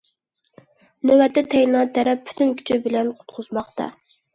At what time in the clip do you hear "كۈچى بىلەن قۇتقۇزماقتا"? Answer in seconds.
2.59-3.95